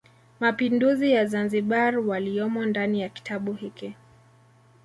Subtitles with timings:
[0.39, 3.95] Mapinduzi ya Zanzibar waliyomo ndani ya kitabu hiki